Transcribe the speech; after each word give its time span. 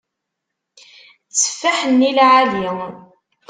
Tteffaḥ-nni 1.29 2.11
lɛali. 2.17 2.69